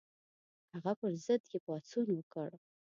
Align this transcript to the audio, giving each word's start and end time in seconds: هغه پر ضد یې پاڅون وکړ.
هغه 0.73 0.91
پر 0.99 1.11
ضد 1.25 1.41
یې 1.51 1.57
پاڅون 1.65 2.07
وکړ. 2.13 2.49